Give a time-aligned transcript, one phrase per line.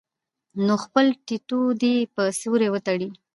[0.65, 3.09] نو خپل ټټو دې پۀ سيوري وتړي-